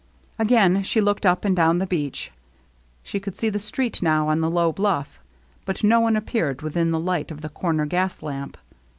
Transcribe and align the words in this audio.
Again 0.39 0.81
she 0.81 0.99
looked 0.99 1.27
up 1.27 1.45
and 1.45 1.55
down 1.55 1.77
the 1.77 1.85
beach. 1.85 2.31
She 3.03 3.19
could 3.19 3.37
see 3.37 3.49
the 3.49 3.59
street 3.59 4.01
now 4.01 4.29
on 4.29 4.41
the 4.41 4.49
low 4.49 4.71
bluff; 4.71 5.19
but 5.63 5.83
no 5.83 5.99
one 5.99 6.15
appeared 6.15 6.63
within 6.63 6.89
the 6.89 6.99
light 6.99 7.29
of 7.29 7.41
the 7.41 7.49
corner 7.49 7.85
gas 7.85 8.23
lamp. 8.23 8.57